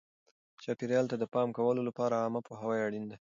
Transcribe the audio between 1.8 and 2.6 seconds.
لپاره عامه